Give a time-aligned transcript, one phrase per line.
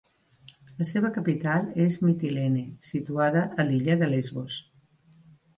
[0.79, 2.63] La seva capital és Mitilene,
[2.93, 4.59] situada a l'illa de Lesbos.